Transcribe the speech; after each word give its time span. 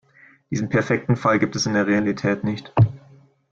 Diesen 0.49 0.67
perfekten 0.67 1.15
Fall 1.15 1.37
gibt 1.37 1.55
es 1.55 1.67
in 1.67 1.75
der 1.75 1.85
Realität 1.85 2.43
nicht. 2.43 2.73